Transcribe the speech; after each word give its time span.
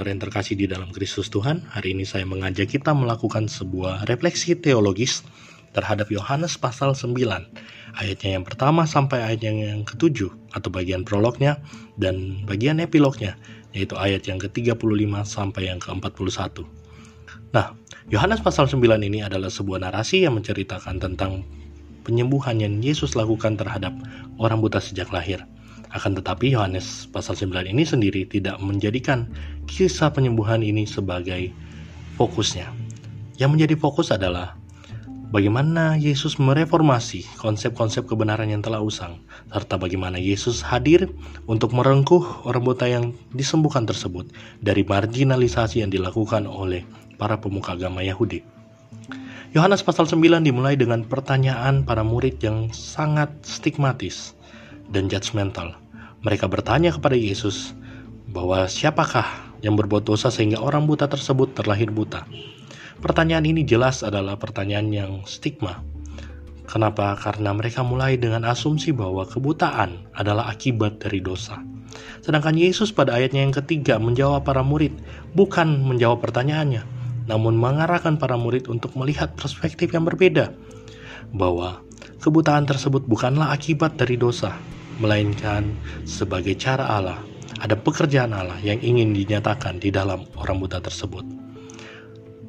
Saudara 0.00 0.16
yang 0.16 0.24
terkasih 0.32 0.56
di 0.56 0.64
dalam 0.64 0.96
Kristus 0.96 1.28
Tuhan, 1.28 1.60
hari 1.76 1.92
ini 1.92 2.08
saya 2.08 2.24
mengajak 2.24 2.72
kita 2.72 2.96
melakukan 2.96 3.52
sebuah 3.52 4.08
refleksi 4.08 4.56
teologis 4.56 5.20
terhadap 5.76 6.08
Yohanes 6.08 6.56
pasal 6.56 6.96
9, 6.96 7.20
ayatnya 8.00 8.40
yang 8.40 8.48
pertama 8.48 8.88
sampai 8.88 9.20
ayat 9.20 9.44
yang 9.44 9.84
ketujuh 9.84 10.32
atau 10.56 10.72
bagian 10.72 11.04
prolognya 11.04 11.60
dan 12.00 12.40
bagian 12.48 12.80
epilognya, 12.80 13.36
yaitu 13.76 13.92
ayat 14.00 14.24
yang 14.24 14.40
ke-35 14.40 14.80
sampai 15.28 15.68
yang 15.68 15.76
ke-41. 15.76 16.64
Nah, 17.52 17.76
Yohanes 18.08 18.40
pasal 18.40 18.72
9 18.72 18.80
ini 19.04 19.20
adalah 19.20 19.52
sebuah 19.52 19.84
narasi 19.84 20.24
yang 20.24 20.32
menceritakan 20.40 20.96
tentang 20.96 21.44
penyembuhan 22.08 22.56
yang 22.56 22.80
Yesus 22.80 23.20
lakukan 23.20 23.60
terhadap 23.60 23.92
orang 24.40 24.64
buta 24.64 24.80
sejak 24.80 25.12
lahir. 25.12 25.44
Akan 25.90 26.14
tetapi 26.14 26.54
Yohanes 26.54 27.10
pasal 27.10 27.34
9 27.34 27.66
ini 27.66 27.82
sendiri 27.82 28.22
tidak 28.22 28.62
menjadikan 28.62 29.26
kisah 29.66 30.14
penyembuhan 30.14 30.62
ini 30.62 30.86
sebagai 30.86 31.50
fokusnya. 32.14 32.70
Yang 33.42 33.50
menjadi 33.50 33.74
fokus 33.74 34.14
adalah 34.14 34.54
bagaimana 35.34 35.98
Yesus 35.98 36.38
mereformasi 36.38 37.26
konsep-konsep 37.42 38.06
kebenaran 38.06 38.50
yang 38.54 38.62
telah 38.62 38.78
usang, 38.78 39.18
serta 39.50 39.82
bagaimana 39.82 40.18
Yesus 40.22 40.62
hadir 40.62 41.10
untuk 41.50 41.74
merengkuh 41.74 42.46
orang 42.46 42.62
buta 42.62 42.86
yang 42.86 43.10
disembuhkan 43.34 43.82
tersebut 43.82 44.30
dari 44.62 44.86
marginalisasi 44.86 45.82
yang 45.82 45.90
dilakukan 45.90 46.46
oleh 46.46 46.86
para 47.18 47.38
pemuka 47.42 47.74
agama 47.74 48.04
Yahudi. 48.06 48.46
Yohanes 49.50 49.82
pasal 49.82 50.06
9 50.06 50.46
dimulai 50.46 50.78
dengan 50.78 51.02
pertanyaan 51.02 51.82
para 51.82 52.06
murid 52.06 52.38
yang 52.38 52.70
sangat 52.70 53.34
stigmatis 53.42 54.38
dan 54.94 55.10
judgmental. 55.10 55.74
Mereka 56.20 56.52
bertanya 56.52 56.92
kepada 56.92 57.16
Yesus 57.16 57.72
bahwa 58.28 58.68
siapakah 58.68 59.24
yang 59.64 59.76
berbuat 59.76 60.04
dosa 60.04 60.28
sehingga 60.28 60.60
orang 60.60 60.84
buta 60.84 61.08
tersebut 61.08 61.56
terlahir 61.56 61.88
buta. 61.88 62.28
Pertanyaan 63.00 63.48
ini 63.48 63.64
jelas 63.64 64.04
adalah 64.04 64.36
pertanyaan 64.36 64.92
yang 64.92 65.12
stigma. 65.24 65.80
Kenapa? 66.68 67.16
Karena 67.16 67.56
mereka 67.56 67.80
mulai 67.80 68.20
dengan 68.20 68.44
asumsi 68.44 68.92
bahwa 68.92 69.24
kebutaan 69.24 70.12
adalah 70.12 70.52
akibat 70.52 71.00
dari 71.00 71.24
dosa. 71.24 71.58
Sedangkan 72.20 72.54
Yesus 72.54 72.92
pada 72.92 73.16
ayatnya 73.16 73.42
yang 73.42 73.56
ketiga 73.56 73.96
menjawab 73.96 74.44
para 74.44 74.60
murid, 74.60 74.92
bukan 75.32 75.82
menjawab 75.82 76.20
pertanyaannya, 76.20 76.84
namun 77.26 77.56
mengarahkan 77.56 78.20
para 78.20 78.36
murid 78.36 78.68
untuk 78.68 78.92
melihat 78.94 79.32
perspektif 79.34 79.90
yang 79.90 80.04
berbeda. 80.04 80.52
Bahwa 81.32 81.82
kebutaan 82.22 82.68
tersebut 82.68 83.08
bukanlah 83.08 83.50
akibat 83.50 83.98
dari 83.98 84.14
dosa, 84.14 84.54
melainkan 85.00 85.72
sebagai 86.04 86.54
cara 86.54 86.86
Allah. 86.86 87.18
Ada 87.60 87.76
pekerjaan 87.76 88.32
Allah 88.32 88.56
yang 88.64 88.80
ingin 88.80 89.12
dinyatakan 89.12 89.80
di 89.80 89.92
dalam 89.92 90.24
orang 90.36 90.60
buta 90.60 90.80
tersebut. 90.80 91.24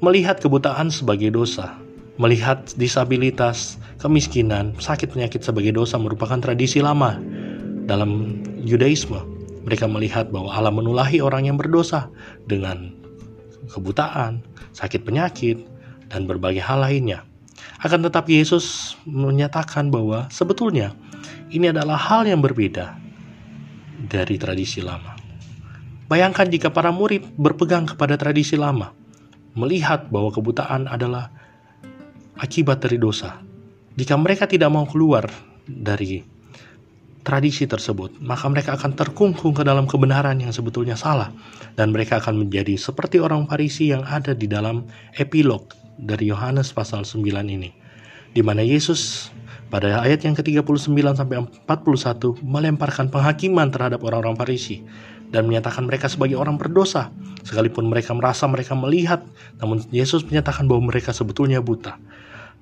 Melihat 0.00 0.40
kebutaan 0.40 0.88
sebagai 0.92 1.32
dosa, 1.32 1.76
melihat 2.16 2.64
disabilitas, 2.76 3.80
kemiskinan, 4.00 4.76
sakit 4.76 5.12
penyakit 5.12 5.44
sebagai 5.44 5.72
dosa 5.72 5.96
merupakan 6.00 6.40
tradisi 6.40 6.80
lama 6.80 7.20
dalam 7.84 8.40
Yudaisme. 8.64 9.20
Mereka 9.64 9.88
melihat 9.88 10.28
bahwa 10.28 10.52
Allah 10.52 10.72
menulahi 10.72 11.24
orang 11.24 11.48
yang 11.48 11.56
berdosa 11.56 12.12
dengan 12.44 12.92
kebutaan, 13.72 14.44
sakit 14.76 15.08
penyakit, 15.08 15.64
dan 16.12 16.28
berbagai 16.28 16.60
hal 16.60 16.84
lainnya. 16.84 17.24
Akan 17.80 18.04
tetapi 18.04 18.44
Yesus 18.44 18.96
menyatakan 19.08 19.88
bahwa 19.88 20.28
sebetulnya 20.28 20.92
ini 21.54 21.70
adalah 21.70 21.94
hal 21.94 22.26
yang 22.26 22.42
berbeda 22.42 22.98
dari 24.10 24.34
tradisi 24.34 24.82
lama. 24.82 25.14
Bayangkan 26.10 26.50
jika 26.50 26.74
para 26.74 26.90
murid 26.90 27.22
berpegang 27.38 27.86
kepada 27.86 28.18
tradisi 28.18 28.58
lama, 28.58 28.90
melihat 29.54 30.10
bahwa 30.10 30.34
kebutaan 30.34 30.90
adalah 30.90 31.30
akibat 32.36 32.82
dari 32.82 32.98
dosa. 32.98 33.38
Jika 33.94 34.18
mereka 34.18 34.50
tidak 34.50 34.74
mau 34.74 34.84
keluar 34.84 35.30
dari 35.64 36.26
tradisi 37.24 37.64
tersebut, 37.64 38.20
maka 38.20 38.50
mereka 38.52 38.76
akan 38.76 38.92
terkungkung 38.92 39.56
ke 39.56 39.64
dalam 39.64 39.88
kebenaran 39.88 40.36
yang 40.42 40.52
sebetulnya 40.52 40.98
salah, 40.98 41.32
dan 41.78 41.94
mereka 41.94 42.20
akan 42.20 42.44
menjadi 42.44 42.76
seperti 42.76 43.22
orang 43.22 43.48
Farisi 43.48 43.94
yang 43.94 44.04
ada 44.04 44.36
di 44.36 44.44
dalam 44.44 44.84
epilog 45.16 45.72
dari 45.96 46.28
Yohanes 46.28 46.74
pasal 46.74 47.06
9 47.06 47.24
ini, 47.48 47.72
di 48.34 48.42
mana 48.44 48.60
Yesus 48.60 49.32
pada 49.74 50.06
ayat 50.06 50.22
yang 50.22 50.38
ke-39 50.38 50.94
sampai 51.18 51.42
41 51.66 51.66
melemparkan 52.46 53.10
penghakiman 53.10 53.74
terhadap 53.74 54.06
orang-orang 54.06 54.38
Farisi 54.38 54.86
dan 55.34 55.50
menyatakan 55.50 55.90
mereka 55.90 56.06
sebagai 56.06 56.38
orang 56.38 56.54
berdosa 56.54 57.10
sekalipun 57.42 57.90
mereka 57.90 58.14
merasa 58.14 58.46
mereka 58.46 58.78
melihat 58.78 59.26
namun 59.58 59.82
Yesus 59.90 60.22
menyatakan 60.30 60.70
bahwa 60.70 60.94
mereka 60.94 61.10
sebetulnya 61.10 61.58
buta. 61.58 61.98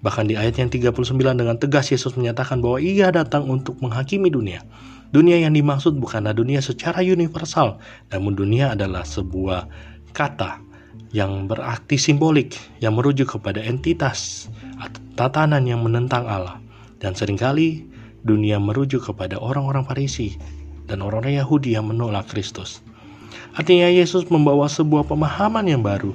Bahkan 0.00 0.24
di 0.24 0.40
ayat 0.40 0.56
yang 0.56 0.72
39 0.72 1.12
dengan 1.36 1.60
tegas 1.60 1.92
Yesus 1.92 2.16
menyatakan 2.16 2.64
bahwa 2.64 2.80
ia 2.80 3.12
datang 3.12 3.44
untuk 3.44 3.76
menghakimi 3.84 4.32
dunia. 4.32 4.64
Dunia 5.12 5.36
yang 5.36 5.52
dimaksud 5.52 6.00
bukanlah 6.00 6.32
dunia 6.32 6.64
secara 6.64 7.04
universal, 7.04 7.76
namun 8.08 8.32
dunia 8.32 8.72
adalah 8.72 9.04
sebuah 9.04 9.68
kata 10.16 10.64
yang 11.12 11.44
berarti 11.44 12.00
simbolik 12.00 12.56
yang 12.80 12.96
merujuk 12.96 13.36
kepada 13.36 13.60
entitas 13.60 14.48
atau 14.80 15.04
tatanan 15.12 15.68
yang 15.68 15.84
menentang 15.84 16.24
Allah. 16.24 16.56
Dan 17.02 17.18
sering 17.18 17.34
kali 17.34 17.82
dunia 18.22 18.62
merujuk 18.62 19.10
kepada 19.10 19.34
orang-orang 19.42 19.82
Farisi 19.82 20.38
dan 20.86 21.02
orang-orang 21.02 21.42
Yahudi 21.42 21.74
yang 21.74 21.90
menolak 21.90 22.30
Kristus. 22.30 22.78
Artinya 23.58 23.90
Yesus 23.90 24.30
membawa 24.30 24.70
sebuah 24.70 25.10
pemahaman 25.10 25.66
yang 25.66 25.82
baru, 25.82 26.14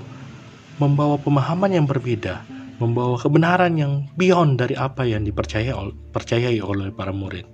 membawa 0.80 1.20
pemahaman 1.20 1.76
yang 1.76 1.86
berbeda, 1.86 2.40
membawa 2.80 3.20
kebenaran 3.20 3.76
yang 3.76 4.08
beyond 4.16 4.64
dari 4.64 4.80
apa 4.80 5.04
yang 5.04 5.28
dipercayai 5.28 6.64
oleh 6.64 6.90
para 6.96 7.12
murid, 7.12 7.46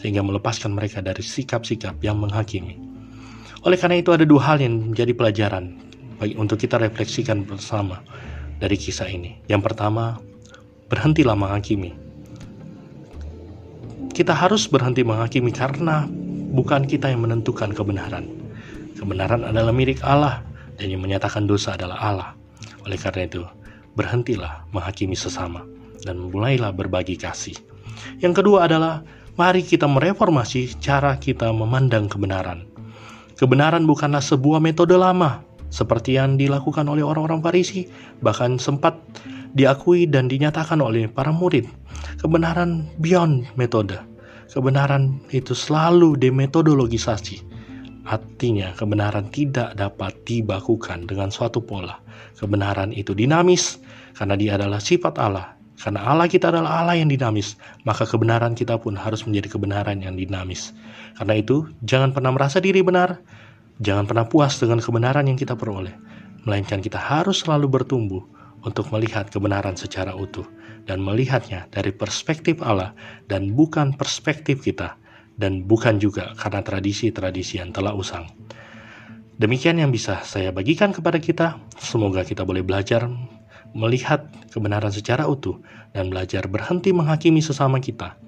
sehingga 0.00 0.24
melepaskan 0.24 0.72
mereka 0.72 1.04
dari 1.04 1.20
sikap-sikap 1.20 2.00
yang 2.00 2.18
menghakimi. 2.18 2.80
Oleh 3.62 3.78
karena 3.78 4.00
itu 4.00 4.10
ada 4.10 4.26
dua 4.26 4.42
hal 4.48 4.58
yang 4.58 4.90
menjadi 4.90 5.12
pelajaran 5.14 5.78
bagi 6.18 6.34
untuk 6.34 6.58
kita 6.58 6.80
refleksikan 6.82 7.46
bersama 7.46 8.02
dari 8.58 8.74
kisah 8.74 9.06
ini. 9.06 9.38
Yang 9.46 9.70
pertama, 9.70 10.18
berhentilah 10.90 11.38
menghakimi 11.38 12.01
kita 14.12 14.36
harus 14.36 14.68
berhenti 14.68 15.00
menghakimi 15.00 15.48
karena 15.48 16.04
bukan 16.52 16.84
kita 16.84 17.08
yang 17.08 17.24
menentukan 17.24 17.72
kebenaran. 17.72 18.28
Kebenaran 19.00 19.48
adalah 19.48 19.72
milik 19.72 20.04
Allah 20.04 20.44
dan 20.76 20.92
yang 20.92 21.00
menyatakan 21.00 21.48
dosa 21.48 21.74
adalah 21.74 21.98
Allah. 21.98 22.30
Oleh 22.84 23.00
karena 23.00 23.24
itu, 23.24 23.42
berhentilah 23.96 24.68
menghakimi 24.70 25.16
sesama 25.16 25.64
dan 26.04 26.28
mulailah 26.28 26.76
berbagi 26.76 27.16
kasih. 27.16 27.56
Yang 28.20 28.44
kedua 28.44 28.68
adalah 28.68 29.00
mari 29.40 29.64
kita 29.64 29.88
mereformasi 29.88 30.76
cara 30.78 31.16
kita 31.16 31.48
memandang 31.50 32.06
kebenaran. 32.06 32.68
Kebenaran 33.40 33.88
bukanlah 33.88 34.22
sebuah 34.22 34.60
metode 34.62 34.94
lama 34.94 35.42
seperti 35.72 36.20
yang 36.20 36.36
dilakukan 36.36 36.84
oleh 36.84 37.00
orang-orang 37.00 37.40
Farisi, 37.40 37.88
bahkan 38.20 38.60
sempat 38.60 38.92
diakui 39.52 40.08
dan 40.08 40.28
dinyatakan 40.28 40.80
oleh 40.80 41.08
para 41.08 41.32
murid. 41.32 41.68
Kebenaran 42.20 42.88
beyond 43.00 43.48
metode. 43.56 43.96
Kebenaran 44.52 45.20
itu 45.32 45.56
selalu 45.56 46.20
demetodologisasi. 46.20 47.40
Artinya, 48.02 48.74
kebenaran 48.74 49.30
tidak 49.30 49.78
dapat 49.78 50.12
dibakukan 50.26 51.06
dengan 51.06 51.30
suatu 51.30 51.62
pola. 51.62 52.02
Kebenaran 52.36 52.90
itu 52.92 53.14
dinamis 53.14 53.78
karena 54.18 54.34
dia 54.36 54.58
adalah 54.58 54.82
sifat 54.82 55.16
Allah. 55.16 55.56
Karena 55.78 56.04
Allah 56.04 56.30
kita 56.30 56.52
adalah 56.52 56.84
Allah 56.84 57.00
yang 57.00 57.10
dinamis, 57.10 57.58
maka 57.82 58.06
kebenaran 58.06 58.54
kita 58.54 58.78
pun 58.78 58.94
harus 58.94 59.26
menjadi 59.26 59.56
kebenaran 59.56 59.98
yang 59.98 60.14
dinamis. 60.14 60.70
Karena 61.18 61.42
itu, 61.42 61.66
jangan 61.82 62.14
pernah 62.14 62.30
merasa 62.30 62.62
diri 62.62 62.86
benar, 62.86 63.18
jangan 63.82 64.06
pernah 64.06 64.26
puas 64.28 64.62
dengan 64.62 64.78
kebenaran 64.78 65.26
yang 65.26 65.34
kita 65.34 65.58
peroleh, 65.58 65.90
melainkan 66.46 66.78
kita 66.78 67.02
harus 67.02 67.42
selalu 67.42 67.66
bertumbuh 67.66 68.22
untuk 68.62 68.90
melihat 68.94 69.28
kebenaran 69.28 69.74
secara 69.74 70.14
utuh 70.14 70.46
dan 70.86 71.02
melihatnya 71.02 71.70
dari 71.70 71.94
perspektif 71.94 72.58
Allah 72.62 72.94
dan 73.30 73.54
bukan 73.54 73.94
perspektif 73.94 74.62
kita 74.62 74.98
dan 75.38 75.66
bukan 75.66 75.98
juga 75.98 76.34
karena 76.38 76.62
tradisi-tradisi 76.62 77.58
yang 77.58 77.70
telah 77.74 77.94
usang. 77.94 78.26
Demikian 79.38 79.80
yang 79.80 79.90
bisa 79.90 80.22
saya 80.22 80.54
bagikan 80.54 80.94
kepada 80.94 81.18
kita. 81.18 81.58
Semoga 81.80 82.22
kita 82.22 82.46
boleh 82.46 82.62
belajar 82.62 83.10
melihat 83.72 84.28
kebenaran 84.52 84.92
secara 84.92 85.24
utuh 85.26 85.58
dan 85.96 86.12
belajar 86.12 86.46
berhenti 86.46 86.92
menghakimi 86.92 87.40
sesama 87.40 87.80
kita. 87.80 88.20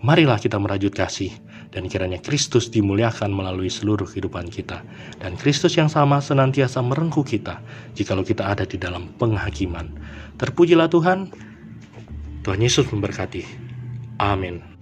Marilah 0.00 0.40
kita 0.40 0.56
merajut 0.56 0.90
kasih 0.92 1.30
dan 1.76 1.92
kiranya 1.92 2.16
Kristus 2.24 2.72
dimuliakan 2.72 3.28
melalui 3.28 3.68
seluruh 3.68 4.08
kehidupan 4.08 4.48
kita 4.48 4.80
dan 5.20 5.36
Kristus 5.36 5.76
yang 5.76 5.92
sama 5.92 6.24
senantiasa 6.24 6.80
merengkuh 6.80 7.20
kita 7.20 7.60
jikalau 7.92 8.24
kita 8.24 8.48
ada 8.48 8.64
di 8.64 8.80
dalam 8.80 9.12
penghakiman. 9.20 9.92
Terpujilah 10.40 10.88
Tuhan. 10.88 11.28
Tuhan 12.40 12.60
Yesus 12.64 12.88
memberkati. 12.88 13.44
Amin. 14.16 14.75